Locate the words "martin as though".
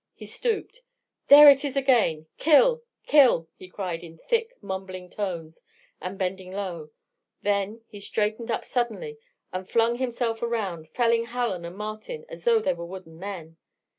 11.77-12.61